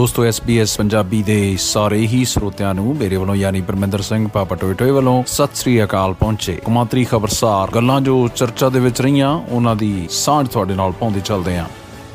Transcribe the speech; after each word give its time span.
ਦੋਸਤੋ 0.00 0.26
SBS 0.28 0.68
ਪੰਜਾਬੀ 0.78 1.22
ਦੇ 1.22 1.56
ਸਾਰੇ 1.60 1.98
ਹੀ 2.06 2.24
ਸਰੋਤਿਆਂ 2.24 2.74
ਨੂੰ 2.74 2.96
ਮੇਰੇ 2.96 3.16
ਵੱਲੋਂ 3.16 3.34
ਯਾਨੀ 3.34 3.60
ਪਰਮਿੰਦਰ 3.60 4.00
ਸਿੰਘ, 4.00 4.28
ਪਾਪਾ 4.28 4.56
ਟੋਇਟੋਏ 4.56 4.90
ਵੱਲੋਂ 4.90 5.22
ਸਤਿ 5.26 5.54
ਸ੍ਰੀ 5.54 5.84
ਅਕਾਲ 5.84 6.14
ਪਹੁੰਚੇ। 6.14 6.52
ਕਮਾਤਰੀ 6.52 7.04
ਖਬਰਸਾਰ, 7.04 7.70
ਗੱਲਾਂ 7.70 8.00
ਜੋ 8.00 8.28
ਚਰਚਾ 8.28 8.68
ਦੇ 8.68 8.80
ਵਿੱਚ 8.80 9.00
ਰਹੀਆਂ, 9.00 9.34
ਉਹਨਾਂ 9.48 9.76
ਦੀ 9.76 10.06
ਸਾਂਝ 10.10 10.48
ਤੁਹਾਡੇ 10.48 10.74
ਨਾਲ 10.74 10.92
ਪਾਉਂਦੇ 10.92 11.20
ਚੱਲਦੇ 11.20 11.58
ਆਂ 11.58 11.64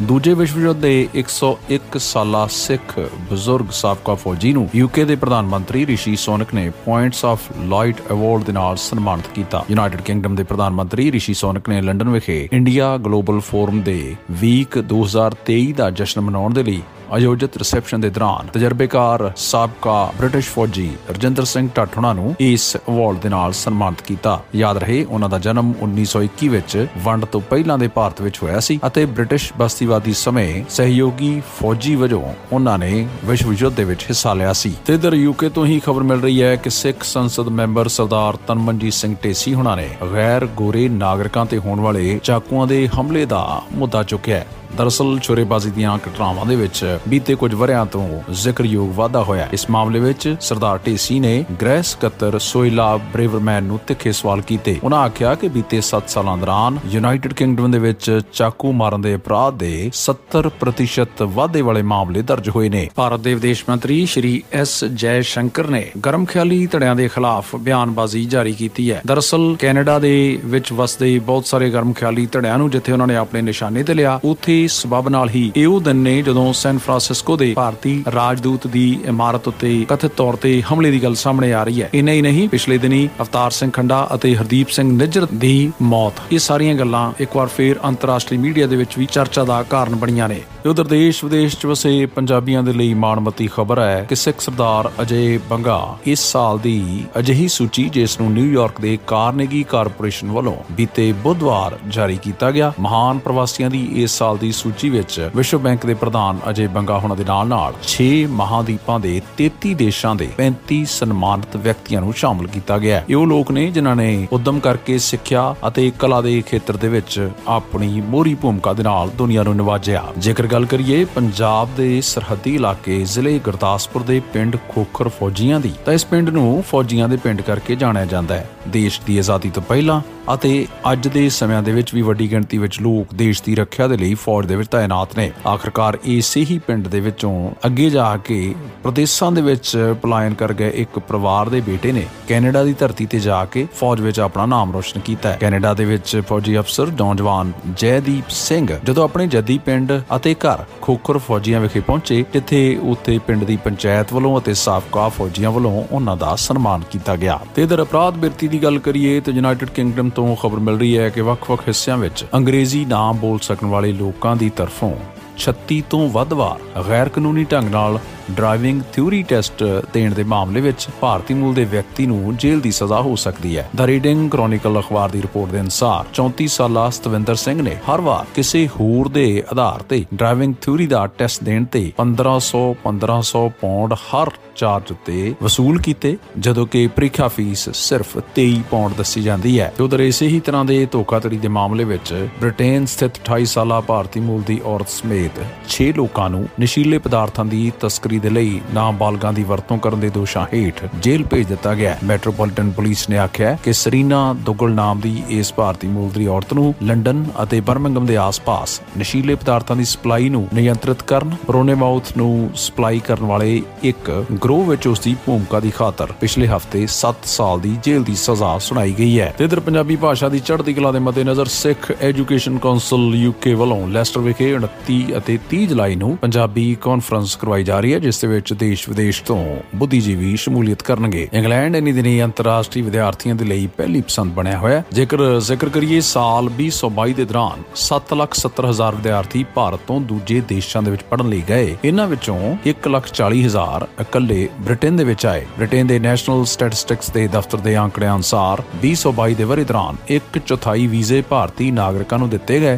ਦੂਜੇ 0.01 0.33
ਵਿਸ਼ਵ 0.33 0.59
ਯੁੱਧ 0.59 0.79
ਦੇ 0.79 1.07
101 1.15 1.99
ਸਾਲਾ 1.99 2.47
ਸਿੱਖ 2.51 2.99
ਬਜ਼ੁਰਗ 3.31 3.65
ਸਾਬਕਾ 3.71 4.15
ਫੌਜੀ 4.15 4.53
ਨੂੰ 4.53 4.69
ਯੂਕੇ 4.75 5.03
ਦੇ 5.03 5.15
ਪ੍ਰਧਾਨ 5.15 5.45
ਮੰਤਰੀ 5.45 5.85
ਰਿਸ਼ੀ 5.85 6.15
ਸੋਨਕ 6.15 6.53
ਨੇ 6.53 6.69
ਪੁਆਇੰਟਸ 6.69 7.25
ਆਫ 7.25 7.41
ਲਾਈਟ 7.63 8.01
ਅਵਾਰਡ 8.11 8.43
ਦੇ 8.43 8.53
ਨਾਲ 8.53 8.77
ਸਨਮਾਨਿਤ 8.77 9.25
ਕੀਤਾ। 9.35 9.65
ਯੂਨਾਈਟਿਡ 9.69 10.01
ਕਿੰਗਡਮ 10.01 10.35
ਦੇ 10.35 10.43
ਪ੍ਰਧਾਨ 10.43 10.73
ਮੰਤਰੀ 10.73 11.11
ਰਿਸ਼ੀ 11.11 11.33
ਸੋਨਕ 11.33 11.69
ਨੇ 11.69 11.81
ਲੰਡਨ 11.81 12.09
ਵਿਖੇ 12.09 12.49
ਇੰਡੀਆ 12.53 12.97
ਗਲੋਬਲ 12.97 13.39
ਫੋਰਮ 13.39 13.81
ਦੇ 13.81 14.15
ਵੀਕ 14.31 14.79
2023 14.79 15.73
ਦਾ 15.73 15.89
ਜਸ਼ਨ 15.91 16.21
ਮਨਾਉਣ 16.21 16.53
ਦੇ 16.53 16.63
ਲਈ 16.63 16.81
ਆਯੋਜਿਤ 17.11 17.57
ਰਿਸੈਪਸ਼ਨ 17.57 18.01
ਦੇ 18.01 18.09
ਦੌਰਾਨ 18.09 18.47
ਤਜਰਬੇਕਾਰ 18.47 19.31
ਸਾਬਕਾ 19.35 20.11
ਬ੍ਰਿਟਿਸ਼ 20.17 20.49
ਫੌਜੀ 20.49 20.91
ਰਜਿੰਦਰ 21.09 21.45
ਸਿੰਘ 21.45 21.69
ਟਾਠੁਣਾ 21.75 22.13
ਨੂੰ 22.13 22.35
ਇਸ 22.39 22.77
ਅਵਾਰਡ 22.77 23.17
ਦੇ 23.17 23.29
ਨਾਲ 23.29 23.53
ਸਨਮਾਨਿਤ 23.53 24.01
ਕੀਤਾ। 24.01 24.41
ਯਾਦ 24.55 24.77
ਰਹੇ, 24.77 25.05
ਉਹਨਾਂ 25.09 25.29
ਦਾ 25.29 25.39
ਜਨਮ 25.39 25.73
1921 25.81 26.47
ਵਿੱਚ 26.47 26.87
ਵੰਡ 26.97 27.25
ਤੋਂ 27.25 27.41
ਪਹਿਲਾਂ 27.41 27.77
ਦੇ 27.77 27.87
ਭਾਰਤ 27.87 28.21
ਵਿੱਚ 28.21 28.43
ਹੋਇਆ 28.43 28.59
ਸੀ 28.59 28.79
ਅਤੇ 28.87 29.05
ਬ੍ਰਿਟਿਸ਼ 29.05 29.53
ਬਸਤੀਵਾਦੀ 29.57 30.13
ਸਮੇਂ 30.13 30.63
ਸਹਿਯੋਗੀ 30.69 31.41
ਫੌਜੀ 31.59 31.95
ਵਜੋਂ 31.95 32.33
ਉਹਨਾਂ 32.51 32.77
ਨੇ 32.77 33.07
ਵਿਸ਼ਵ 33.25 33.53
ਯੁੱਧ 33.53 33.75
ਦੇ 33.75 33.83
ਵਿੱਚ 33.83 34.03
ਹਿੱਸਾ 34.03 34.33
ਲਿਆ 34.33 34.53
ਸੀ। 34.53 34.73
ਤੇ 34.85 34.93
ਇਧਰ 34.93 35.13
ਯੂਕੇ 35.13 35.49
ਤੋਂ 35.49 35.65
ਹੀ 35.65 35.79
ਖਬਰ 35.79 36.03
ਮਿਲ 36.03 36.21
ਰਹੀ 36.21 36.41
ਹੈ 36.43 36.55
ਕਿ 36.55 36.69
ਸਿੱਖ 36.69 37.03
ਸੰਸਦ 37.03 37.47
ਮੈਂਬਰ 37.47 37.87
ਸਰਦਾਰ 37.87 38.37
ਤਨਮਨਜੀਤ 38.47 38.93
ਸਿੰਘ 38.93 39.15
ਢੇਸੀ 39.23 39.53
ਹੁਣਾਂ 39.53 39.77
ਨੇ 39.77 39.89
ਗੈਰ 40.13 40.45
ਗੋਰੇ 40.45 40.89
ਨਾਗਰਿਕਾਂ 40.89 41.45
ਤੇ 41.45 41.57
ਹੋਣ 41.57 41.79
ਵਾਲੇ 41.79 42.19
ਚਾਕੂਆਂ 42.23 42.67
ਦੇ 42.67 42.87
ਹਮਲੇ 42.87 43.25
ਦਾ 43.25 43.61
ਮੁੱਦਾ 43.71 44.03
ਚੁੱਕਿਆ 44.03 44.37
ਹੈ। 44.37 44.47
ਦਰਅਸਲ 44.77 45.19
ਚੋਰੇਬਾਜ਼ੀ 45.19 45.71
ਦੀਆਂ 45.71 45.97
ਘਟਨਾਵਾਂ 45.97 46.45
ਦੇ 46.45 46.55
ਵਿੱਚ 46.55 46.97
ਬੀਤੇ 47.07 47.35
ਕੁਝ 47.35 47.53
ਵਰਿਆਂ 47.53 47.85
ਤੋਂ 47.85 48.33
ਜ਼ਿਕਰਯੋਗ 48.33 48.91
ਵਾਧਾ 48.95 49.23
ਹੋਇਆ 49.23 49.47
ਇਸ 49.53 49.69
ਮਾਮਲੇ 49.69 49.99
ਵਿੱਚ 49.99 50.35
ਸਰਦਾਰ 50.41 50.79
ਢੇਸੀ 50.87 51.19
ਨੇ 51.19 51.45
ਗ੍ਰਹਿ 51.61 51.83
ਸਕੱਤਰ 51.83 52.39
ਸੋਇਲਾ 52.39 52.97
ਬ੍ਰੇਵਰਮੈਨ 52.97 53.63
ਨੂੰ 53.63 53.79
ਤਿੱਖੇ 53.87 54.11
ਸਵਾਲ 54.11 54.41
ਕੀਤੇ। 54.41 54.79
ਉਹਨਾਂ 54.83 54.99
ਆਖਿਆ 54.99 55.35
ਕਿ 55.35 55.47
ਬੀਤੇ 55.47 55.81
7 55.81 56.09
ਸਾਲਾਂ 56.09 56.37
ਦੌਰਾਨ 56.37 56.79
ਯੂਨਾਈਟਿਡ 56.87 57.33
ਕਿੰਗਡਮ 57.33 57.71
ਦੇ 57.71 57.79
ਵਿੱਚ 57.79 58.21
ਚਾਕੂ 58.33 58.71
ਮਾਰਨ 58.71 59.01
ਦੇ 59.01 59.15
ਅਪਰਾਧ 59.15 59.53
ਦੇ 59.53 59.91
70% 59.93 61.21
ਵਾਧੇ 61.21 61.61
ਵਾਲੇ 61.61 61.81
ਮਾਮਲੇ 61.81 62.21
ਦਰਜ 62.21 62.49
ਹੋਏ 62.49 62.69
ਨੇ। 62.69 62.89
ਭਾਰਤ 62.95 63.19
ਦੇ 63.19 63.33
ਵਿਦੇਸ਼ 63.33 63.63
ਮੰਤਰੀ 63.69 64.05
ਸ਼੍ਰੀ 64.05 64.43
ਐਸ 64.53 64.83
ਜੈ 64.85 65.21
ਸ਼ੰਕਰ 65.21 65.67
ਨੇ 65.67 65.91
ਗਰਮ 66.05 66.25
ਖਿਆਲੀ 66.25 66.67
ਧੜਿਆਂ 66.67 66.95
ਦੇ 66.95 67.07
ਖਿਲਾਫ 67.07 67.55
ਬਿਆਨਬਾਜ਼ੀ 67.55 68.25
ਜਾਰੀ 68.25 68.53
ਕੀਤੀ 68.53 68.91
ਹੈ। 68.91 69.01
ਦਰਅਸਲ 69.07 69.55
ਕੈਨੇਡਾ 69.59 69.99
ਦੇ 69.99 70.39
ਵਿੱਚ 70.45 70.73
ਵਸਦੇ 70.73 71.19
ਬਹੁਤ 71.19 71.45
ਸਾਰੇ 71.45 71.69
ਗਰਮ 71.69 71.93
ਖਿਆਲੀ 71.93 72.25
ਧੜਿਆਂ 72.25 72.57
ਨੂੰ 72.57 72.69
ਜਿੱਥੇ 72.69 72.91
ਉਹਨਾਂ 72.91 73.07
ਨੇ 73.07 73.15
ਆਪਣੇ 73.15 73.41
ਨਿਸ਼ਾਨੇ 73.41 73.83
ਤੇ 73.83 73.93
ਲਿਆ, 73.93 74.19
ਉੱਥੇ 74.23 74.64
ਸਬਬ 74.67 75.09
ਨਾਲ 75.09 75.29
ਹੀ 75.29 75.51
ਇਹ 75.55 75.67
ਉਹ 75.67 75.81
ਦਿਨ 75.81 75.95
ਨੇ 75.95 76.21
ਜਦੋਂ 76.21 76.53
ਸੈਨ 76.53 76.77
ਫਰਾਂਸਿਸਕੋ 76.77 77.37
ਦੇ 77.37 77.53
ਭਾਰਤੀ 77.53 78.03
ਰਾਜਦੂਤ 78.15 78.67
ਦੀ 78.67 78.99
ਇਮਾਰਤ 79.05 79.47
ਉੱਤੇ 79.47 79.85
ਕਥਿਤ 79.89 80.11
ਤੌਰ 80.11 80.35
ਤੇ 80.35 80.61
ਹਮਲੇ 80.61 80.91
ਦੀ 80.91 81.03
ਗੱਲ 81.03 81.15
ਸਾਹਮਣੇ 81.15 81.53
ਆ 81.53 81.63
ਰਹੀ 81.63 81.81
ਹੈ। 81.81 81.89
ਇੰਨਾ 81.93 82.11
ਹੀ 82.11 82.21
ਨਹੀਂ, 82.21 82.49
ਪਿਛਲੇ 82.49 82.77
ਦਿਨੀ 82.77 83.09
ਅਵਤਾਰ 83.19 83.51
ਸਿੰਘ 83.51 83.71
ਖੰਡਾ 83.71 84.09
ਅਤੇ 84.15 84.35
ਹਰਦੀਪ 84.35 84.69
ਸਿੰਘ 84.69 84.97
ਨਿੱਜਰ 84.97 85.27
ਦੀ 85.35 85.71
ਮੌਤ। 85.81 86.13
ਇਹ 86.31 86.39
ਸਾਰੀਆਂ 86.39 86.75
ਗੱਲਾਂ 86.75 87.13
ਇੱਕ 87.19 87.35
ਵਾਰ 87.35 87.47
ਫੇਰ 87.47 87.75
ਅੰਤਰਰਾਸ਼ਟਰੀ 87.87 88.37
ਮੀਡੀਆ 88.37 88.67
ਦੇ 88.67 88.75
ਵਿੱਚ 88.75 88.97
ਵੀ 88.97 89.07
ਚਰਚਾ 89.11 89.43
ਦਾ 89.43 89.63
ਕਾਰਨ 89.63 89.95
ਬਣੀਆਂ 89.95 90.29
ਨੇ। 90.29 90.41
ਉਧਰ 90.69 90.83
ਦੇਸ਼ 90.83 91.23
ਵਿਦੇਸ਼ 91.23 91.57
ਚ 91.57 91.65
ਵਸੇ 91.65 92.05
ਪੰਜਾਬੀਆਂ 92.05 92.63
ਦੇ 92.63 92.73
ਲਈ 92.73 92.93
ਮਾਣਮੱਤੀ 92.93 93.47
ਖਬਰ 93.47 93.79
ਹੈ 93.79 94.05
ਕਿ 94.09 94.15
ਸਿੱਖ 94.15 94.41
ਸਰਦਾਰ 94.41 94.91
ਅਜੇ 95.01 95.39
ਬੰਗਾ 95.49 95.97
ਇਸ 96.05 96.19
ਸਾਲ 96.19 96.59
ਦੀ 96.59 97.05
ਅਜਿਹੀ 97.19 97.47
ਸੂਚੀ 97.47 97.89
ਜਿਸ 97.89 98.21
ਨੂੰ 98.21 98.33
ਨਿਊਯਾਰਕ 98.33 98.81
ਦੇ 98.81 98.97
ਕਾਰਨੇਗੀ 99.07 99.63
ਕਾਰਪੋਰੇਸ਼ਨ 99.63 100.31
ਵੱਲੋਂ 100.31 100.55
ਬੀਤੇ 100.71 101.11
ਬੁੱਧਵਾਰ 101.11 101.77
ਜਾਰੀ 101.87 102.17
ਕੀਤਾ 102.17 102.51
ਗਿਆ, 102.51 102.73
ਮਹਾਨ 102.79 103.17
ਪ੍ਰਵਾਸੀਆਂ 103.17 103.69
ਦੀ 103.69 103.89
ਇਸ 103.93 104.11
ਸਾਲ 104.11 104.37
ਦੀ 104.37 104.51
ਸੂਚੀ 104.51 104.89
ਵਿੱਚ 104.89 105.29
ਵਿਸ਼ਵ 105.35 105.59
ਬੈਂਕ 105.59 105.85
ਦੇ 105.85 105.93
ਪ੍ਰਧਾਨ 105.93 106.39
ਅਜੇ 106.49 106.67
ਬੰਗਾ 106.67 106.99
ਹੋਣਾ 106.99 107.15
ਦੇ 107.15 107.23
ਨਾਲ 107.23 107.47
ਨਾਲ 107.47 107.73
6 107.83 108.09
ਮਹਾਦੀਪਾਂ 108.29 108.99
ਦੇ 108.99 109.21
33 109.37 109.73
ਦੇਸ਼ਾਂ 109.73 110.15
ਦੇ 110.15 110.29
35 110.37 110.83
ਸਨਮਾਨਿਤ 110.85 111.57
ਵਿਅਕਤੀਆਂ 111.57 112.01
ਨੂੰ 112.01 112.13
ਸ਼ਾਮਲ 112.13 112.47
ਕੀਤਾ 112.47 112.77
ਗਿਆ 112.77 112.99
ਹੈ। 112.99 113.05
ਇਹ 113.09 113.15
ਉਹ 113.15 113.27
ਲੋਕ 113.27 113.51
ਨੇ 113.51 113.71
ਜਿਨ੍ਹਾਂ 113.71 113.95
ਨੇ 113.95 114.27
ਉਦਮ 114.31 114.59
ਕਰਕੇ 114.59 114.97
ਸਿੱਖਿਆ 114.97 115.55
ਅਤੇ 115.67 115.91
ਕਲਾ 115.99 116.21
ਦੇ 116.21 116.43
ਖੇਤਰ 116.47 116.77
ਦੇ 116.77 116.89
ਵਿੱਚ 116.89 117.29
ਆਪਣੀ 117.47 118.01
ਮੋਹਰੀ 118.01 118.33
ਭੂਮਿਕਾ 118.33 118.73
ਦੇ 118.73 118.83
ਨਾਲ 118.83 119.09
ਦੁਨੀਆ 119.09 119.43
ਨੂੰ 119.43 119.55
ਨਿਵਾਜਿਆ। 119.55 120.03
ਜੇਕਰ 120.17 120.54
ਗੱਲ 120.55 120.65
ਕਰੀਏ 120.65 121.05
ਪੰਜਾਬ 121.05 121.69
ਦੇ 121.77 122.01
ਸਰਹੱਦੀ 122.01 122.53
ਇਲਾਕੇ 122.55 123.03
ਜ਼ਿਲ੍ਹੇ 123.03 123.39
ਗੁਰਦਾਸਪੁਰ 123.39 124.03
ਦੇ 124.03 124.19
ਪਿੰਡ 124.33 124.57
ਖੋਖਰ 124.69 125.09
ਫੌਜੀਆਂ 125.09 125.59
ਦੀ, 125.59 125.73
ਤਾਂ 125.85 125.93
ਇਸ 125.93 126.05
ਪਿੰਡ 126.05 126.29
ਨੂੰ 126.29 126.63
ਫੌਜੀਆਂ 126.67 127.09
ਦੇ 127.09 127.17
ਪਿੰਡ 127.17 127.41
ਕਰਕੇ 127.41 127.75
ਜਾਣਿਆ 127.75 128.05
ਜਾਂਦਾ 128.05 128.35
ਹੈ। 128.35 128.49
ਦੇਸ਼ 128.67 129.01
ਦੀ 129.07 129.17
ਆਜ਼ਾਦੀ 129.17 129.49
ਤੋਂ 129.49 129.63
ਪਹਿਲਾਂ 129.63 130.01
ਅਤੇ 130.33 130.67
ਅੱਜ 130.91 131.07
ਦੇ 131.07 131.29
ਸਮਿਆਂ 131.29 131.63
ਦੇ 131.63 131.71
ਵਿੱਚ 131.71 131.93
ਵੀ 131.93 132.01
ਵੱਡੀ 132.01 132.31
ਗਿਣਤੀ 132.31 132.57
ਵਿੱਚ 132.57 132.81
ਲੋਕ 132.81 133.13
ਦੇਸ਼ 133.13 133.43
ਦੀ 133.43 133.55
ਰੱਖਿਆ 133.55 133.87
ਦੇ 133.87 133.97
ਲਈ 133.97 134.13
ਫੌਜ 134.13 134.45
ਦੇ 134.45 134.55
ਵਿੱਚ 134.55 134.69
ਤਾਇਨਾਤ 134.69 135.17
ਨੇ। 135.17 135.31
ਆਖਰਕਾਰ 135.47 135.97
ਇਸੇ 136.03 136.41
ਹੀ 136.41 136.59
ਪਿੰਡ 136.59 136.87
ਦੇ 136.87 136.99
ਵਿੱਚੋਂ 136.99 137.51
ਅੱਗੇ 137.65 137.89
ਜਾ 137.89 138.17
ਕੇ 138.17 138.55
ਪ੍ਰਦੇਸ਼ਾਂ 138.83 139.31
ਦੇ 139.31 139.41
ਵਿੱਚ 139.41 139.95
ਪਲਾਇਨ 140.01 140.33
ਕਰ 140.33 140.53
ਗਏ 140.53 140.69
ਇੱਕ 140.69 140.99
ਪਰਿਵਾਰ 140.99 141.49
ਦੇ 141.49 141.61
ਬੇਟੇ 141.61 141.91
ਨੇ 141.91 142.05
ਕੈਨੇਡਾ 142.27 142.63
ਦੀ 142.63 142.73
ਧਰਤੀ 142.73 143.05
ਤੇ 143.05 143.19
ਜਾ 143.19 143.45
ਕੇ 143.45 143.67
ਫੌਜ 143.75 144.01
ਵਿੱਚ 144.01 144.19
ਆਪਣਾ 144.19 144.45
ਨਾਮ 144.45 144.73
ਰੋਸ਼ਨ 144.73 144.99
ਕੀਤਾ 144.99 145.31
ਹੈ। 145.31 145.37
ਕੈਨੇਡਾ 145.41 145.73
ਦੇ 145.73 145.85
ਵਿੱਚ 145.85 146.21
ਫੌਜੀ 146.29 146.57
ਅਫਸਰ 146.57 146.87
ਨੌਜਵਾਨ 146.87 147.51
ਜੈਦੀਪ 147.77 148.29
ਸਿੰਘ 148.29 148.67
ਜਦੋਂ 148.83 149.03
ਆਪਣੇ 149.03 149.27
ਜੱਦੀ 149.27 149.57
ਪਿੰਡ 149.57 149.93
ਅਤੇ 150.15 150.33
ਘਰ 150.33 150.63
ਖੋਖਰ 150.81 151.17
ਫੌਜੀਆਂ 151.17 151.61
ਵਿਖੇ 151.61 151.79
ਪਹੁੰਚੇ, 151.79 152.25
ਜਿੱਥੇ 152.33 152.79
ਉੱਥੇ 152.83 153.19
ਪਿੰਡ 153.27 153.43
ਦੀ 153.43 153.57
ਪੰਚਾਇਤ 153.57 154.13
ਵੱਲੋਂ 154.13 154.39
ਅਤੇ 154.39 154.53
ਸਾਬਕਾ 154.53 155.09
ਫੌਜੀਆਂ 155.09 155.51
ਵੱਲੋਂ 155.51 155.83
ਉਹਨਾਂ 155.91 156.17
ਦਾ 156.17 156.35
ਸਨਮਾਨ 156.35 156.81
ਕੀਤਾ 156.91 157.15
ਗਿਆ। 157.15 157.39
ਤੇ 157.55 157.63
ਇਧਰ 157.63 157.81
ਅਪਰਾਧ 157.83 158.13
ਬਿਰਤੀ 158.13 158.47
ਦੀ 158.55 158.61
ਗੱਲ 158.63 158.77
ਕਰੀਏ 158.79 159.19
ਤਾਂ 159.19 159.33
ਯੂਨਾਈਟਿਡ 159.33 159.69
ਕਿੰਗਡਮ 159.69 160.09
ਤੋਂ 160.09 160.35
ਖਬਰ 160.35 160.59
ਮਿਲ 160.59 160.77
ਰਹੀ 160.77 160.97
ਹੈ 160.97 161.07
ਕਿ 161.09 161.21
ਵੱਖ-ਵੱਖ 161.21 161.67
ਹਿੱਸਿਆਂ 161.67 161.97
ਵਿੱਚ 161.97 162.23
ਅੰਗਰੇਜ਼ੀ 162.35 162.83
ਨਾ 162.85 163.11
ਬੋਲ 163.11 163.39
ਸਕਣ 163.41 163.67
ਵਾਲੇ 163.67 163.91
ਲੋਕਾਂ 163.93 164.35
ਦੀ 164.35 164.49
ਤਰਫੋਂ 164.55 164.91
36 165.39 165.79
ਤੋਂ 165.89 166.07
ਵੱਧ 166.09 166.33
ਵਾਰ 166.33 166.83
ਗੈਰ 166.89 167.09
ਕਾਨੂੰਨੀ 167.09 167.43
ਢੰਗ 167.45 167.69
ਨਾਲ 167.69 167.99
ਡਰਾਈਵਿੰਗ 168.31 168.81
ਥਿਊਰੀ 168.93 169.23
ਟੈਸਟ 169.23 169.63
ਦੇਣ 169.93 170.13
ਦੇ 170.13 170.23
ਮਾਮਲੇ 170.23 170.61
ਵਿੱਚ 170.61 170.87
ਭਾਰਤੀ 171.01 171.33
ਮੂਲ 171.33 171.53
ਦੇ 171.53 171.65
ਵਿਅਕਤੀ 171.65 172.05
ਨੂੰ 172.05 172.35
ਜੇਲ੍ਹ 172.37 172.61
ਦੀ 172.61 172.71
ਸਜ਼ਾ 172.71 173.01
ਹੋ 173.01 173.15
ਸਕਦੀ 173.15 173.57
ਹੈ। 173.57 173.69
ਦ 173.75 173.81
ਰੀਡਿੰਗ 173.81 174.31
ਕ੍ਰੋਨਿਕਲ 174.31 174.79
ਅਖਬਾਰ 174.79 175.09
ਦੀ 175.09 175.21
ਰਿਪੋਰਟ 175.21 175.51
ਦੇ 175.51 175.59
ਅਨੁਸਾਰ 175.59 176.05
34 176.21 176.47
ਸਾਲਾ 176.47 176.89
ਸਤਵਿੰਦਰ 176.89 177.35
ਸਿੰਘ 177.35 177.61
ਨੇ 177.61 177.75
ਹਰ 177.75 178.01
ਵਾਰ 178.01 178.25
ਕਿਸੇ 178.35 178.67
ਹੋਰ 178.67 179.07
ਦੇ 179.07 179.43
ਆਧਾਰ 179.51 179.81
ਤੇ 179.81 180.05
ਡਰਾਈਵਿੰਗ 180.13 180.53
ਥਿਊਰੀ 180.61 180.87
ਦਾ 180.87 181.07
ਟੈਸਟ 181.07 181.43
ਦੇਣ 181.43 181.65
ਤੇ 181.65 181.91
1500 181.97 182.63
1500 182.85 183.47
ਪੌਂਡ 183.61 183.93
ਹਰ 183.93 184.31
ਚਾਰਜ 184.55 184.91
ਉੱਤੇ 184.91 185.35
ਵਸੂਲ 185.43 185.79
ਕੀਤੇ, 185.79 186.17
ਜਦੋਂ 186.39 186.65
ਕਿ 186.67 186.87
ਪ੍ਰੀਖਿਆ 186.87 187.27
ਫੀਸ 187.27 187.69
ਸਿਰਫ 187.69 188.17
23 188.35 188.61
ਪੌਂਡ 188.71 188.93
ਦੱਸੀ 188.93 189.21
ਜਾਂਦੀ 189.21 189.59
ਹੈ। 189.59 189.73
ਉਧਰ 189.81 189.99
ਇਸੇ 189.99 190.27
ਹੀ 190.27 190.39
ਤਰ੍ਹਾਂ 190.39 190.65
ਦੇ 190.65 190.87
ਧੋਖਾਧੜੀ 190.91 191.37
ਦੇ 191.37 191.47
ਮਾਮਲੇ 191.47 191.83
ਵਿੱਚ 191.83 192.29
ਬ੍ਰਿਟੇਨ 192.39 192.85
ਸਥਿਤ 192.85 193.11
28 193.15 193.45
ਸਾਲਾ 193.45 193.81
ਭਾਰਤੀ 193.81 194.19
ਮੂਲ 194.19 194.41
ਦੀ 194.41 194.61
ਔਰਤ 194.65 194.89
ਸਮੇਤ 194.89 195.43
6 195.69 195.89
ਲੋਕਾਂ 195.95 196.29
ਨੂੰ 196.29 196.47
ਨਸ਼ੀਲੇ 196.61 196.97
ਪਦਾਰਥਾਂ 196.97 197.45
ਦੀ 197.45 197.71
ਤਸਕਰੀ 197.79 198.14
ਦੇ 198.19 198.29
ਲਈ 198.29 198.59
ਨਾਬਾਲਗਾਂ 198.73 199.33
ਦੀ 199.33 199.43
ਵਰਤੋਂ 199.43 199.77
ਕਰਨ 199.77 199.99
ਦੇ 199.99 200.09
ਦੋਸ਼ਾਂ 200.09 200.45
ਹੇਠ 200.53 200.83
ਜੇਲ੍ਹ 200.99 201.25
ਭੇਜ 201.25 201.47
ਦਿੱਤਾ 201.47 201.73
ਗਿਆ 201.73 201.95
ਮੈਟਰੋਪੋਲੀਟਨ 202.03 202.71
ਪੁਲਿਸ 202.71 203.09
ਨੇ 203.09 203.17
ਆਖਿਆ 203.17 203.57
ਕਿ 203.63 203.73
ਸਰੀਨਾ 203.73 204.21
ਦੁਗਲ 204.45 204.71
ਨਾਮ 204.71 204.99
ਦੀ 204.99 205.23
ਇਸ 205.29 205.53
ਭਾਰਤੀ 205.53 205.87
ਮੂਲ 205.87 206.09
ਦੀ 206.09 206.27
ਔਰਤ 206.27 206.53
ਨੂੰ 206.53 206.73
ਲੰਡਨ 206.83 207.25
ਅਤੇ 207.43 207.59
ਬਰਮਿੰਗਮ 207.61 208.05
ਦੇ 208.05 208.17
ਆਸ-ਪਾਸ 208.17 208.81
ਨਸ਼ੀਲੇ 208.99 209.35
ਪਦਾਰਥਾਂ 209.35 209.75
ਦੀ 209.75 209.85
ਸਪਲਾਈ 209.85 210.29
ਨੂੰ 210.29 210.47
ਨਿਯੰਤਰਿਤ 210.53 211.01
ਕਰਨ 211.03 211.35
ਪ੍ਰੋਨੇਮਾਊਥ 211.47 212.11
ਨੂੰ 212.17 212.49
ਸਪਲਾਈ 212.55 212.99
ਕਰਨ 212.99 213.25
ਵਾਲੇ 213.25 213.61
ਇੱਕ 213.83 214.11
ਗਰੋਹ 214.43 214.65
ਵਿੱਚ 214.65 214.87
ਉਸ 214.87 214.99
ਦੀ 214.99 215.15
ਭੂਮਿਕਾ 215.25 215.59
ਦੀ 215.59 215.69
ਖਾਤਰ 215.69 216.11
ਪਿਛਲੇ 216.19 216.47
ਹਫ਼ਤੇ 216.47 216.85
7 216.91 217.25
ਸਾਲ 217.25 217.59
ਦੀ 217.59 217.75
ਜੇਲ੍ਹ 217.83 218.05
ਦੀ 218.05 218.15
ਸਜ਼ਾ 218.15 218.57
ਸੁਣਾਈ 218.57 218.93
ਗਈ 218.97 219.19
ਹੈ। 219.19 219.33
ਤੇ 219.37 219.45
ਇਧਰ 219.45 219.59
ਪੰਜਾਬੀ 219.59 219.95
ਭਾਸ਼ਾ 219.95 220.29
ਦੀ 220.29 220.39
ਚੜ੍ਹਦੀ 220.39 220.73
ਕਲਾ 220.73 220.91
ਦੇ 220.91 220.99
ਮੱਦੇਨਜ਼ਰ 220.99 221.45
ਸਿੱਖ 221.45 221.91
ਐਜੂਕੇਸ਼ਨ 222.01 222.57
ਕਾਉਂਸਲ 222.57 223.15
ਯੂਕੇ 223.15 223.53
ਵੱਲੋਂ 223.53 223.87
ਲੈਸਟਰ 223.87 224.19
ਵਿਖੇ 224.19 224.53
29 224.57 225.01
ਅਤੇ 225.17 225.37
30 225.53 225.65
ਜੁਲਾਈ 225.65 225.95
ਨੂੰ 225.95 226.15
ਪੰਜਾਬੀ 226.17 226.75
ਕਾਨਫਰੰਸ 226.81 227.35
ਕਰਵਾਈ 227.35 227.63
ਜਾ 227.63 227.79
ਰਹੀ 227.79 227.93
ਹੈ 227.93 227.99
ਜਿਸ 228.05 228.19
ਦੇ 228.21 228.27
ਵਿੱਚ 228.27 228.53
ਦੇਸ਼ 228.53 228.89
ਵਿਦੇਸ਼ 228.89 229.23
ਤੋਂ 229.23 229.57
ਬੁੱਧੀਜੀਵੀ 229.75 230.35
ਸ਼ਮੂਲੀਅਤ 230.35 230.81
ਕਰਨਗੇ। 230.81 231.27
ਇੰਗਲੈਂਡ 231.33 231.75
ਇਨੀ 231.75 231.91
ਦਿਨੀ 231.91 232.23
ਅੰਤਰਰਾਸ਼ਟਰੀ 232.23 232.81
ਵਿਦਿਆਰਥੀਆਂ 232.81 233.35
ਦੇ 233.35 233.45
ਲਈ 233.45 233.67
ਪਹਿਲੀ 233.67 234.01
ਪਸੰਦ 234.01 234.33
ਬਣਿਆ 234.33 234.57
ਹੋਇਆ 234.57 234.79
ਹੈ। 234.79 234.85
ਜੇਕਰ 234.91 235.39
ਜ਼ਿਕਰ 235.39 235.69
ਕਰੀਏ, 235.69 235.99
ਸਾਲ 236.01 236.49
2022 236.49 237.13
ਦੇ 237.13 237.25
ਦੌਰਾਨ 237.25 237.63
770000 237.75 238.95
ਵਿਦਿਆਰਥੀ 238.95 239.45
ਭਾਰਤ 239.55 239.79
ਤੋਂ 239.87 239.99
ਦੂਜੇ 240.01 240.41
ਦੇਸ਼ਾਂ 240.47 240.81
ਦੇ 240.81 240.91
ਵਿੱਚ 240.91 241.03
ਪੜ੍ਹਨ 241.03 241.29
ਲਈ 241.29 241.43
ਗਏ। 241.49 241.75
ਇਹਨਾਂ 241.83 242.07
ਵਿੱਚੋਂ 242.07 242.39
140000 242.65 243.87
ਇਕੱਲੇ 244.01 244.49
ਬ੍ਰਿਟੇਨ 244.61 244.95
ਦੇ 244.95 245.03
ਵਿੱਚ 245.03 245.25
ਆਏ। 245.25 245.45
ਬ੍ਰਿਟੇਨ 245.57 245.87
ਦੇ 245.87 245.99
ਨੈਸ਼ਨਲ 245.99 246.45
ਸਟੈਟਿਸਟਿਕਸ 246.45 247.09
ਦੇ 247.09 247.27
ਦਫ਼ਤਰ 247.27 247.57
ਦੇ 247.57 247.77
ਅੰਕੜਿਆਂ 247.77 248.15
ਅਨੁਸਾਰ 248.15 248.63
2022 248.81 249.35
ਦੇ 249.35 249.43
ਵਰੇ 249.43 249.63
ਦੌਰਾਨ 249.63 249.95
ਇੱਕ 250.07 250.37
ਚੌਥਾਈ 250.37 250.87
ਵੀਜ਼ੇ 250.87 251.21
ਭਾਰਤੀ 251.21 251.71
ਨਾਗਰਿਕਾਂ 251.71 252.19
ਨੂੰ 252.19 252.29
ਦਿੱਤੇ 252.29 252.59
ਗਏ। 252.59 252.77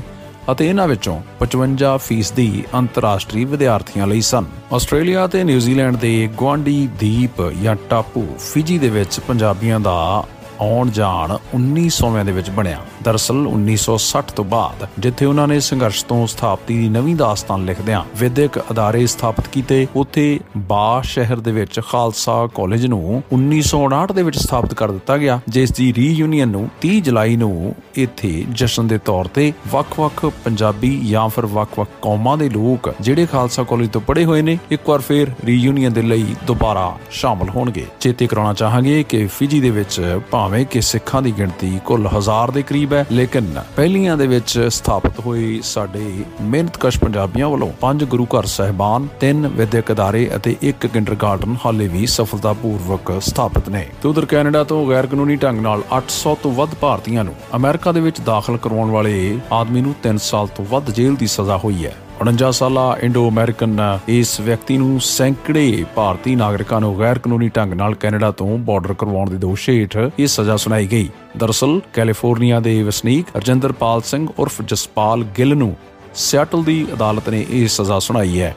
ਅਤੇ 0.52 0.68
ਇਹਨਾਂ 0.70 0.88
ਵਿੱਚੋਂ 0.88 1.22
55% 1.40 2.34
ਦੀ 2.36 2.64
ਅੰਤਰਰਾਸ਼ਟਰੀ 2.76 3.46
ਵਿਦਿਆਰਥੀਆਂ 3.46 4.08
ਲਈ 4.08 4.22
ਸਨ। 4.22 4.46
ਆਸਟ੍ਰੇਲੀਆ 4.74 5.28
ਤੇ 5.28 5.44
ਨਿਊਜ਼ੀਲੈਂਡ 5.44 5.96
ਦੇ 5.96 6.30
ਗਵਾਂਡੀ 6.42 6.88
ਦੀਪ 7.00 7.42
ਜਾਂ 7.64 7.76
ਟਾਪੂ 7.90 8.26
ਫਿਜੀ 8.54 8.78
ਦੇ 8.80 8.90
ਵਿੱਚ 8.90 9.20
ਪੰਜਾਬੀਆਂ 9.20 9.80
ਦਾ 9.80 10.24
ਆਉਣ 10.62 10.89
ਜਾਣ 10.89 11.38
1900ਵੇਂ 11.54 12.25
ਦੇ 12.25 12.31
ਵਿੱਚ 12.31 12.50
ਬਣਿਆ। 12.50 12.81
ਦਰਅਸਲ 13.04 13.48
1960 13.48 14.31
ਤੋਂ 14.36 14.45
ਬਾਅਦ 14.45 14.88
ਜਿੱਥੇ 15.00 15.25
ਉਹਨਾਂ 15.25 15.48
ਨੇ 15.48 15.59
ਸੰਘਰਸ਼ 15.59 16.06
ਤੋਂ 16.06 16.27
ਸਥਾਪਤੀ 16.27 16.77
ਦੀ 16.77 16.89
ਨਵੀਂ 16.89 17.15
ਦਾਸਤਾਨ 17.15 17.65
ਲਿਖਦਿਆਂ 17.65 18.04
ਵਿਦਿਅਕ 18.15 18.59
ਅਦਾਰੇ 18.71 19.06
ਸਥਾਪਿਤ 19.07 19.48
ਕੀਤੇ, 19.48 19.88
ਉੱਥੇ 19.95 20.39
ਬਾ 20.57 21.01
ਸ਼ਹਿਰ 21.06 21.39
ਦੇ 21.39 21.51
ਵਿੱਚ 21.51 21.80
ਖਾਲਸਾ 21.80 22.48
ਕਾਲਜ 22.48 22.86
ਨੂੰ 22.86 23.24
1959 23.31 24.13
ਦੇ 24.13 24.24
ਵਿੱਚ 24.24 24.38
ਸਥਾਪਿਤ 24.38 24.74
ਕਰ 24.74 24.92
ਦਿੱਤਾ 24.92 25.18
ਗਿਆ, 25.18 25.39
ਜਿਸ 25.50 25.71
ਦੀ 25.71 25.94
ਰੀਯੂਨੀਅਨ 25.94 26.50
ਨੂੰ 26.50 26.69
30 26.81 27.01
ਜੁਲਾਈ 27.01 27.36
ਨੂੰ 27.36 27.75
ਇੱਥੇ 27.95 28.45
ਜਸ਼ਨ 28.51 28.88
ਦੇ 28.88 28.98
ਤੌਰ 28.98 29.25
ਤੇ 29.25 29.53
ਵੱਖ-ਵੱਖ 29.71 30.25
ਪੰਜਾਬੀ 30.25 31.10
ਜਾਂ 31.10 31.30
ਫਿਰ 31.30 31.45
ਵੱਖ-ਵੱਖ 31.45 31.89
ਕੌਮਾਂ 32.01 32.38
ਦੇ 32.38 32.50
ਲੋਕ 32.50 32.94
ਜਿਹੜੇ 33.01 33.25
ਖਾਲਸਾ 33.25 33.63
ਕਾਲਜ 33.63 33.89
ਤੋਂ 33.89 34.01
ਪੜ੍ਹੇ 34.01 34.25
ਹੋਏ 34.25 34.42
ਨੇ, 34.42 34.57
ਇੱਕ 34.71 34.89
ਵਾਰ 34.89 35.00
ਫੇਰ 35.00 35.27
ਰੀਯੂਨੀਅਨ 35.45 35.94
ਦੇ 35.94 36.01
ਲਈ 36.01 36.36
ਦੁਬਾਰਾ 36.48 36.98
ਸ਼ਾਮਲ 37.12 37.50
ਹੋਣਗੇ। 37.50 37.86
ਚੇਤੇ 38.00 38.27
ਕਰਾਉਣਾ 38.27 38.53
ਚਾਹਾਂਗੇ 38.53 39.03
ਕਿ 39.03 39.27
ਫਿਜੀ 39.27 39.60
ਦੇ 39.60 39.69
ਵਿੱਚ 39.69 40.19
ਭਾਵੇਂ 40.48 40.66
ਕਿ 40.66 40.82
ਸਿੱਖਾਂ 40.82 41.22
ਦੀ 41.22 41.32
ਗਿਣਤੀ 41.38 41.80
ਕੁੱਲ 41.86 42.08
ਹਜ਼ਾਰ 42.08 42.52
ਦੇ 42.52 42.62
ਕਰੀਬ 42.62 42.94
ਹੈ, 42.94 43.06
ਲੇਕਿਨ 43.12 43.48
ਪਹਿਲੀਆਂ 43.76 44.16
ਦੇ 44.18 44.28
ਵਿੱਚ 44.28 44.60
ਸਥਾਪਿਤ 44.72 45.20
ਹੋਈ 45.20 45.60
ਸਾਡੇ 45.64 46.24
ਮਿਹਨਤਕਸ਼ 46.42 47.00
ਪੰਜਾਬੀਆਂ 47.00 47.50
ਵੱਲੋਂ 47.50 47.68
ਪੰਜ 47.82 48.04
ਗੁਰੂ 48.04 48.26
ਘਰ 48.26 48.46
ਸਹਿਬਾਨ, 48.46 49.08
ਤਿੰਨ 49.20 49.48
ਵਿਦਿਅਕ 49.48 49.92
ਅਦਾਰੇ 49.92 50.30
ਅਤੇ 50.36 50.56
ਇੱਕ 50.62 50.88
ਕਿੰਡਰਗਾਰਟਨ 50.88 51.56
ਹਾਲੇ 51.66 51.88
ਵੀ 51.88 52.06
ਸਫਲਤਾਪੂਰਵਕ 52.06 53.12
ਸਥਾਪਿਤ 53.22 53.70
ਨੇ। 53.70 53.86
ਤੇ 54.02 54.10
ਉਧਰ 54.10 54.26
ਕੈਨੇਡਾ 54.26 54.64
ਤੋਂ 54.64 54.86
ਗੈਰ 54.90 55.08
ਕਾਨੂੰਨੀ 55.08 55.36
ਢੰਗ 55.36 55.62
ਨਾਲ 55.62 55.84
800 55.98 56.36
ਤੋਂ 56.44 56.52
ਵੱਧ 56.54 56.76
ਭਾਰਤੀਆਂ 56.82 57.24
ਨੂੰ 57.24 57.36
ਅਮਰੀਕਾ 57.56 57.92
ਦੇ 57.92 58.00
ਵਿੱਚ 58.00 58.22
ਦਾਖਲ 58.26 58.58
ਕਰਵਾਉਣ 58.58 58.92
ਵਾਲੇ 58.92 59.40
ਆਦਮੀ 59.52 59.82
ਨੂੰ 59.82 59.96
3 60.04 60.18
ਸਾਲ 60.24 60.48
ਤੋਂ 60.48 60.66
ਵੱਧ 60.70 60.92
ਜੇਲ੍ਹ 60.92 61.18
ਦੀ 61.18 61.28
ਸਜ਼ਾ 61.28 61.58
ਹੋਈ 61.58 61.86
ਹੈ। 61.86 61.96
49 62.22 62.52
ਸਾਲਾ 62.52 62.84
ਇੰਡੋ 63.02 63.28
ਅਮਰੀਕਨ 63.30 63.80
ਇਸ 64.08 64.40
ਵਿਅਕਤੀ 64.40 64.78
ਨੂੰ 64.78 65.00
ਸੈਂਕੜੇ 65.02 65.84
ਭਾਰਤੀ 65.96 66.36
ਨਾਗਰਿਕਾਂ 66.36 66.80
ਨੂੰ 66.81 66.98
ਗੈਰ 67.00 67.19
ਕਾਨੂੰਨੀ 67.19 67.50
ਢੰਗ 67.50 67.74
ਨਾਲ 67.74 67.96
ਕੈਨੇਡਾ 67.96 68.31
ਤੋਂ 68.31 68.58
ਬਾਰਡਰ 68.58 68.94
ਕਰਵਾਉਣ 68.94 69.30
ਦੇ 69.30 69.38
ਦੋਸ਼ 69.38 69.69
ਹੇਠ 69.69 69.98
ਇਹ 70.19 70.28
ਸਜ਼ਾ 70.28 70.56
ਸੁਣਾਈ 70.58 70.88
ਗਈ। 70.88 71.10
ਦਰਅਸਲ, 71.38 71.80
ਕੈਲੀਫੋਰਨੀਆ 71.94 72.60
ਦੇ 72.60 72.81
ਵਸਨੀਕ 72.84 73.36
ਰਜਿੰਦਰਪਾਲ 73.38 74.02
ਸਿੰਘ 74.02 74.28
ਉਰਫ 74.40 74.62
ਜਸਪਾਲ 74.62 75.24
ਗਿੱਲ 75.38 75.56
ਨੂੰ 75.58 75.75
ਸਿਆਟਲ 76.16 76.64
ਦੀ 76.64 76.86
ਅਦਾਲਤ 76.94 77.30
ਨੇ 77.30 77.46
ਇਹ 77.50 77.68
ਸਜ਼ਾ 77.68 78.00
ਸੁਣਾਈ 78.00 78.42
ਹੈ। 78.42 78.56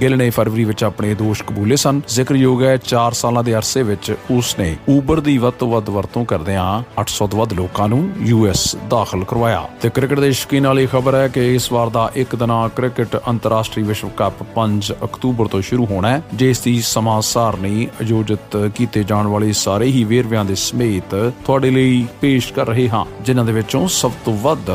ਗਿੱਲ 0.00 0.16
ਨੇ 0.16 0.28
ਫਰਵਰੀ 0.30 0.64
ਵਿੱਚ 0.64 0.84
ਆਪਣੇ 0.84 1.14
ਦੋਸ਼ 1.14 1.42
ਕਬੂਲੇ 1.42 1.76
ਸਨ। 1.76 2.00
ਜ਼ਿਕਰਯੋਗ 2.08 2.62
ਹੈ 2.62 2.76
4 2.76 3.12
ਸਾਲਾਂ 3.12 3.42
ਦੇ 3.44 3.54
ਅਰਸੇ 3.54 3.82
ਵਿੱਚ 3.82 4.14
ਉਸ 4.30 4.58
ਨੇ 4.58 4.76
ਊਬਰ 4.90 5.20
ਦੀ 5.20 5.36
ਵੱਧ 5.38 5.54
ਤੋਂ 5.54 5.68
ਵੱਧ 5.70 5.90
ਵਰਤੋਂ 5.90 6.24
ਕਰਦਿਆਂ 6.24 6.82
800 7.00 7.26
ਤੋਂ 7.26 7.38
ਵੱਧ 7.38 7.52
ਲੋਕਾਂ 7.52 7.88
ਨੂੰ 7.88 8.10
ਯੂਐਸ 8.20 8.76
ਦਾਖਲ 8.90 9.24
ਕਰਵਾਇਆ। 9.24 9.68
ਤੇ 9.82 9.90
ਕ੍ਰਿਕਟ 9.90 10.20
ਦੇ 10.20 10.32
ਸ਼ੌਕੀਨ 10.32 10.66
ਵਾਲੀ 10.66 10.86
ਖਬਰ 10.86 11.14
ਹੈ 11.14 11.28
ਕਿ 11.28 11.54
ਇਸ 11.54 11.70
ਵਾਰ 11.72 11.88
ਦਾ 11.88 12.10
ਇੱਕ 12.14 12.36
ਦਿਨਾ 12.36 12.68
ਕ੍ਰਿਕਟ 12.76 13.16
ਅੰਤਰਰਾਸ਼ਟਰੀ 13.28 13.82
ਵਿਸ਼ਵ 13.82 14.08
ਕੱਪ 14.08 14.42
5 14.54 14.92
ਅਕਤੂਬਰ 15.04 15.48
ਤੋਂ 15.48 15.60
ਸ਼ੁਰੂ 15.62 15.86
ਹੋਣਾ 15.86 16.08
ਹੈ, 16.08 16.22
ਜਿਸ 16.34 16.60
ਦੀ 16.60 16.80
ਸਮਾਂ 16.82 17.20
ਸਾਰਣੀ 17.22 17.88
ਆਯੋਜਿਤ 18.02 18.56
ਕੀਤੇ 18.74 19.04
ਜਾਣ 19.04 19.26
ਵਾਲੇ 19.26 19.52
ਸਾਰੇ 19.52 19.86
ਹੀ 19.86 20.04
ਵੇਰਵਿਆਂ 20.04 20.44
ਦੇ 20.44 20.54
ਸਮੇਤ 20.54 21.14
ਤੁਹਾਡੇ 21.44 21.70
ਲਈ 21.70 22.06
ਪੇਸ਼ 22.20 22.52
ਕਰ 22.52 22.66
ਰਹੇ 22.66 22.88
ਹਾਂ, 22.88 23.04
ਜਿਨ੍ਹਾਂ 23.22 23.46
ਦੇ 23.46 23.52
ਵਿੱਚੋਂ 23.52 23.86
ਸਭ 23.88 24.12
ਤੋਂ 24.24 24.36
ਵੱਧ 24.36 24.70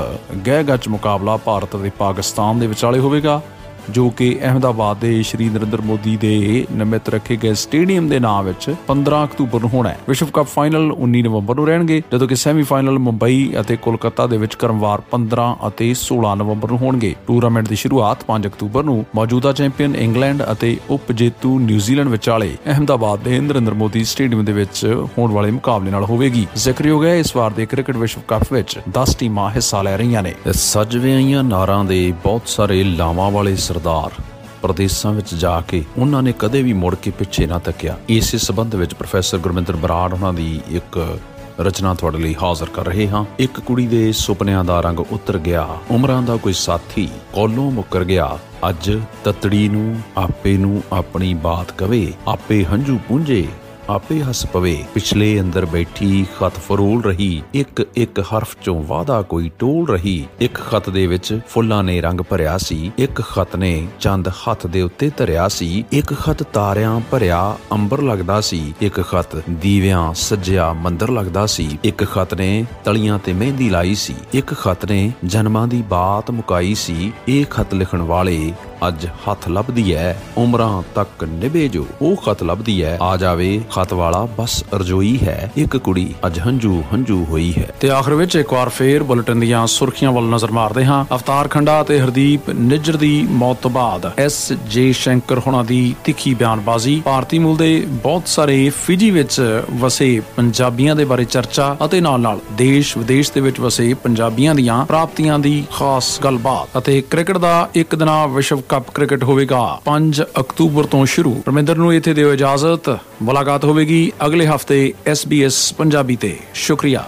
ਗਹਿ 0.47 0.63
ਗੱਚ 0.63 0.87
ਮੁਕਾਬਲਾ 0.87 1.37
ਭਾਰਤ 1.37 1.75
ਅਤੇ 1.75 1.91
ਪਾਕਿਸਤਾਨ 1.97 2.59
ਦੇ 2.59 2.67
ਵਿਚਾਲੇ 2.67 2.99
ਹੋਵੇਗਾ। 2.99 3.41
ਜੋ 3.89 4.09
ਕਿ 4.09 4.39
ਅਹਮਦਾਬਾਦ 4.43 4.97
ਦੇ 4.97 5.23
ਸ਼੍ਰੀ 5.23 5.49
ਨਰਿੰਦਰ 5.49 5.81
ਮੋਦੀ 5.81 6.17
ਦੇ 6.17 6.65
ਨਿਮਿਤ 6.71 7.09
ਰੱਖੇ 7.09 7.37
ਗਏ 7.43 7.53
ਸਟੇਡੀਅਮ 7.53 8.09
ਦੇ 8.09 8.19
ਨਾਮ 8.19 8.45
ਵਿੱਚ 8.45 8.75
15 8.87 9.23
ਅਕਤੂਬਰ 9.23 9.59
ਨੂੰ 9.59 9.69
ਹੋਣਾ 9.73 9.89
ਹੈ। 9.89 9.99
ਵਿਸ਼ਵ 10.07 10.27
ਕੱਪ 10.33 10.47
ਫਾਈਨਲ 10.47 10.91
19 10.91 11.21
ਨਵੰਬਰ 11.21 11.55
ਨੂੰ 11.55 11.67
ਰਹਿਣਗੇ, 11.67 12.01
ਜਦੋਂ 12.13 12.27
ਕਿ 12.27 12.35
ਸੈਮੀਫਾਈਨਲ 12.35 12.99
ਮੁੰਬਈ 12.99 13.53
ਅਤੇ 13.59 13.75
ਕੋਲਕਾਤਾ 13.75 14.27
ਦੇ 14.27 14.37
ਵਿੱਚ 14.37 14.55
ਕਰਮਵਾਰ 14.55 15.01
15 15.11 15.57
ਅਤੇ 15.67 15.93
16 15.93 16.35
ਨਵੰਬਰ 16.35 16.69
ਨੂੰ 16.69 16.77
ਹੋਣਗੇ। 16.77 17.15
ਟੂਰਨਾਮੈਂਟ 17.27 17.67
ਦੀ 17.67 17.75
ਸ਼ੁਰੂਆਤ 17.75 18.23
5 18.27 18.47
ਅਕਤੂਬਰ 18.47 18.83
ਨੂੰ 18.83 19.05
ਮੌਜੂਦਾ 19.15 19.51
ਚੈਂਪੀਅਨ 19.51 19.95
ਇੰਗਲੈਂਡ 19.95 20.43
ਅਤੇ 20.51 20.77
ਉਪ 20.89 21.11
ਜੇਤੂ 21.11 21.59
ਨਿਊਜ਼ੀਲੈਂਡ 21.59 22.09
ਵਿਚਾਲੇ 22.09 22.57
ਅਹਮਦਾਬਾਦ 22.67 23.19
ਦੇ 23.19 23.39
ਨਰਿੰਦਰ 23.39 23.73
ਮੋਦੀ 23.73 24.03
ਸਟੇਡੀਅਮ 24.03 24.45
ਦੇ 24.45 24.53
ਵਿੱਚ 24.53 25.05
ਹੋਣ 25.17 25.31
ਵਾਲੇ 25.31 25.51
ਮੁਕਾਬਲੇ 25.51 25.91
ਨਾਲ 25.91 26.03
ਹੋਵੇਗੀ। 26.03 26.47
ਜ਼ਿਕਰਯੋਗ 26.55 27.05
ਹੈ, 27.05 27.15
ਇਸ 27.15 27.35
ਵਾਰ 27.35 27.51
ਦੇ 27.51 27.65
ਕ੍ਰਿਕਟ 27.65 27.97
ਵਿਸ਼ਵ 27.97 28.21
ਕੱਪ 28.27 28.53
ਵਿੱਚ 28.53 28.79
10 28.89 29.15
ਟੀਮਾਂ 29.15 29.51
ਹਿੱਸਾ 29.51 29.81
ਲੈ 29.81 29.97
ਰਹੀਆਂ 29.97 30.23
ਨੇ। 30.23 30.33
ਸਜਵੀਆਂ 30.53 31.43
ਨਾਰਾਂ 31.43 31.85
ਦੇ 31.85 32.13
ਬਹੁਤ 32.23 32.41
ਸਾਰੇ 32.45 32.83
ਲਾਵਾਂ 32.83 33.31
ਵਾਲੇ 33.31 33.55
ਸਰਦਾਰ। 33.73 34.23
ਪ੍ਰਦੇਸ਼ਾਂ 34.61 35.13
ਵਿੱਚ 35.13 35.35
ਜਾ 35.35 35.61
ਕੇ 35.61 35.83
ਉਹਨਾਂ 35.97 36.23
ਨੇ 36.23 36.33
ਕਦੇ 36.39 36.61
ਵੀ 36.61 36.73
ਮੁੜ 36.73 36.95
ਕੇ 36.95 37.11
ਪਿੱਛੇ 37.11 37.45
ਨਾ 37.45 37.59
ਤੱਕਿਆ। 37.59 37.97
ਇਸੇ 38.09 38.37
ਸਬੰਧ 38.37 38.75
ਵਿੱਚ 38.75 38.93
ਪ੍ਰੋਫੈਸਰ 38.93 39.37
ਗੁਰਮਿੰਦਰ 39.37 39.75
ਬਰਾੜ 39.75 40.13
ਉਹਨਾਂ 40.13 40.33
ਦੀ 40.33 40.61
ਇੱਕ 40.69 41.19
ਰਚਨਾ 41.59 41.93
ਤੁਹਾਡੇ 41.93 42.17
ਲਈ 42.17 42.35
ਹਾਜ਼ਰ 42.43 42.65
ਕਰ 42.65 42.85
ਰਹੇ 42.85 43.09
ਹਾਂ। 43.09 43.25
ਇੱਕ 43.39 43.59
ਕੁੜੀ 43.59 43.87
ਦੇ 43.87 44.11
ਸੁਪਨਿਆਂ 44.11 44.63
ਦਾ 44.63 44.81
ਰੰਗ 44.81 44.99
ਉਤਰ 44.99 45.37
ਗਿਆ। 45.37 45.67
ਉਮਰਾਂ 45.91 46.21
ਦਾ 46.21 46.35
ਕੋਈ 46.35 46.53
ਸਾਥੀ 46.53 47.09
ਕੋਲੋਂ 47.33 47.71
ਮੁੱਕਰ 47.71 48.03
ਗਿਆ। 48.03 48.39
ਅੱਜ 48.69 48.99
ਤਤੜੀ 49.23 49.69
ਨੂੰ, 49.69 49.99
ਆਪੇ 50.17 50.57
ਨੂੰ 50.57 50.83
ਆਪਣੀ 50.93 51.33
ਬਾਤ 51.33 51.71
ਕਵੇ। 51.71 52.13
ਆਪੇ 52.27 52.65
ਹੰਝੂ 52.65 52.99
ਪੁੰਝੇ। 53.07 53.47
ਆਪੇ 53.89 54.23
ਹੱਸ 54.23 54.45
ਪਵੇ। 54.45 54.83
ਪਿਛਲੇ 54.93 55.39
ਅੰਦਰ 55.39 55.65
ਬੈਠੀ 55.65 56.25
ਖਤ 56.39 56.53
ਫਰੋਲ 56.53 57.03
ਰਹੀ। 57.03 57.43
ਇੱਕ 57.53 57.87
ਇੱਕ 57.95 58.19
ਹਰਫ 58.19 58.55
ਚੋਂ 58.63 58.83
ਵਾਦਾ 58.83 59.21
ਕੋਈ 59.21 59.51
ਟੋਲ 59.59 59.87
ਰਹੀ। 59.87 60.27
ਇੱਕ 60.39 60.55
ਖਤ 60.55 60.89
ਦੇ 60.89 61.07
ਵਿੱਚ 61.07 61.39
ਫੁੱਲਾਂ 61.49 61.83
ਨੇ 61.83 62.01
ਰੰਗ 62.01 62.21
ਭਰਿਆ 62.21 62.57
ਸੀ। 62.57 62.91
ਇੱਕ 62.97 63.21
ਖਤ 63.21 63.55
ਨੇ 63.55 63.87
ਚੰਦ 63.99 64.27
ਹੱਥ 64.27 64.67
ਦੇ 64.67 64.81
ਉੱਤੇ 64.81 65.11
ਧਰਿਆ 65.17 65.47
ਸੀ। 65.47 65.85
ਇੱਕ 65.91 66.13
ਖਤ 66.13 66.43
ਤਾਰਿਆਂ 66.43 67.01
ਭਰਿਆ 67.11 67.57
ਅੰਬਰ 67.71 68.01
ਲੱਗਦਾ 68.01 68.41
ਸੀ। 68.41 68.73
ਇੱਕ 68.81 69.01
ਖਤ 69.01 69.43
ਦੀਵਿਆਂ 69.49 70.13
ਸੱਜਿਆ 70.13 70.73
ਮੰਦਰ 70.73 71.09
ਲੱਗਦਾ 71.09 71.45
ਸੀ। 71.45 71.79
ਇੱਕ 71.83 72.03
ਖਤ 72.03 72.33
ਨੇ 72.33 72.65
ਤਲੀਆਂ 72.83 73.19
ਤੇ 73.19 73.33
ਮਹਿੰਦੀ 73.33 73.69
ਲਾਈ 73.69 73.95
ਸੀ। 73.95 74.15
ਇੱਕ 74.33 74.53
ਖਤ 74.53 74.85
ਨੇ 74.85 75.11
ਜਨਮਾਂ 75.25 75.67
ਦੀ 75.67 75.81
ਬਾਤ 75.81 76.31
ਮੁਕਾਈ 76.31 76.73
ਸੀ। 76.73 77.11
ਇਹ 77.27 77.45
ਖਤ 77.45 77.73
ਲਿਖਣ 77.73 78.01
ਵਾਲੇ 78.01 78.53
ਅੱਜ 78.87 79.05
ਹੱਥ 79.05 79.49
ਲੱਭਦੀ 79.49 79.93
ਐ, 79.93 80.13
ਉਮਰਾਂ 80.37 80.83
ਤੱਕ 80.95 81.23
ਨਿਭੇ 81.23 81.67
ਜੋ 81.67 81.85
ਉਹ 82.01 82.15
ਖਤ 82.15 82.43
ਲੱਭਦੀ 82.43 82.81
ਐ। 82.81 82.97
ਆ 83.01 83.17
ਜਾਵੇ 83.17 83.61
ਖਤ 83.71 83.93
ਵਾਲਾ 83.93 84.27
ਬਸ 84.37 84.63
ਅਰਜ਼ੋਈ 84.75 85.19
ਹੈ, 85.23 85.51
ਇੱਕ 85.57 85.77
ਕੁੜੀ 85.77 86.13
ਅੱਜ 86.25 86.39
ਹੰਝੂ 86.39 86.83
ਹੰਝੂ 86.93 87.25
ਹੋਈ 87.25 87.53
ਹੈ। 87.57 87.69
ਤੇ 87.79 87.89
ਆਖਰ 87.89 88.13
ਵਿੱਚ 88.13 88.35
ਇੱਕ 88.35 88.53
ਵਾਰ 88.53 88.69
ਫੇਰ 88.69 89.03
ਬੁਲਟਨ 89.03 89.39
ਦੀਆਂ 89.39 89.67
ਸੁਰਖੀਆਂ 89.67 90.11
ਵੱਲ 90.11 90.25
ਨਜ਼ਰ 90.25 90.51
ਮਾਰਦੇ 90.51 90.85
ਹਾਂ। 90.85 91.05
ਅਵਤਾਰ 91.11 91.47
ਖੰਡਾ 91.47 91.83
ਤੇ 91.83 91.99
ਹਰਦੀਪ 92.01 92.49
ਨਿੱਜਰ 92.49 92.97
ਦੀ 92.97 93.27
ਮੌਤ 93.29 93.57
ਤੋਂ 93.57 93.71
ਬਾਅਦ 93.71 94.11
ਐਸ 94.17 94.53
ਜੇ 94.53 94.93
ਸ਼ੰਕਰ 94.93 95.39
ਹੁਣਾਂ 95.39 95.63
ਦੀ 95.63 95.95
ਤਿੱਖੀ 96.03 96.33
ਬਿਆਨਬਾਜ਼ੀ। 96.33 97.01
ਭਾਰਤੀ 97.05 97.39
ਮੂਲ 97.39 97.57
ਦੇ 97.57 97.87
ਬਹੁਤ 97.89 98.27
ਸਾਰੇ 98.27 98.69
ਫਿਜੀ 98.69 99.11
ਵਿੱਚ 99.11 99.61
ਵਸੇ 99.71 100.21
ਪੰਜਾਬੀਆਂ 100.35 100.95
ਦੇ 100.95 101.05
ਬਾਰੇ 101.05 101.23
ਚਰਚਾ 101.23 101.77
ਅਤੇ 101.85 102.01
ਨਾਲ-ਨਾਲ 102.01 102.39
ਦੇਸ਼ 102.51 102.97
ਵਿਦੇਸ਼ 102.97 103.31
ਦੇ 103.33 103.41
ਵਿੱਚ 103.41 103.59
ਵਸੇ 103.59 103.93
ਪੰਜਾਬੀਆਂ 103.93 104.55
ਦੀਆਂ 104.55 104.85
ਪ੍ਰਾਪਤੀਆਂ 104.85 105.39
ਦੀ 105.39 105.63
ਖਾਸ 105.71 106.21
ਗੱਲਬਾਤ। 106.23 106.77
ਅਤੇ 106.77 107.01
ਕ੍ਰਿਕਟ 107.01 107.37
ਦਾ 107.37 107.69
ਇੱਕ 107.75 107.95
ਦਿਨਾ 107.95 108.27
ਵਿਸ਼ਵ 108.27 108.61
ਕੱਪ 108.73 108.91
ਕ੍ਰਿਕਟ 108.91 109.23
ਹੋਵੇਗਾ। 109.23 109.81
5 109.85 110.21
ਅਕਤੂਬਰ 110.39 110.83
ਤੋਂ 110.83 111.05
ਸ਼ੁਰੂ। 111.05 111.33
ਪਰਮਿੰਦਰ 111.45 111.75
ਨੂੰ 111.75 111.93
ਇੱਥੇ 111.93 112.13
ਦਿਓ 112.13 112.33
ਇਜਾਜ਼ਤ। 112.33 112.99
ਮੁਲਾਕਾਤ 113.21 113.65
ਹੋਵੇਗੀ 113.65 114.11
ਅਗਲੇ 114.25 114.47
ਹਫ਼ਤੇ 114.47 114.93
SBS 115.11 115.75
ਪੰਜਾਬੀ 115.77 116.15
ਤੇ। 116.15 116.39
ਸ਼ੁਕਰੀਆ। 116.53 117.05